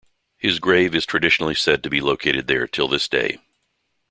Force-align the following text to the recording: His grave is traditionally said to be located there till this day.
His 0.39 0.57
grave 0.57 0.95
is 0.95 1.05
traditionally 1.05 1.53
said 1.53 1.83
to 1.83 1.89
be 1.91 2.01
located 2.01 2.47
there 2.47 2.65
till 2.65 2.87
this 2.87 3.07
day. 3.07 3.37